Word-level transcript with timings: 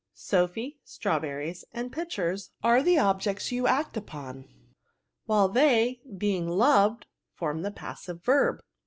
Sophy, 0.15 0.79
strawberries, 0.83 1.63
and 1.73 1.91
pictures, 1.91 2.49
are 2.63 2.81
the 2.81 2.97
objects 2.97 3.51
you 3.51 3.67
act 3.67 3.95
upon, 3.95 4.49
while 5.27 5.47
they, 5.47 6.01
being 6.17 6.49
loved, 6.49 7.05
form 7.35 7.61
the 7.61 7.69
passive 7.69 8.23
verb." 8.23 8.61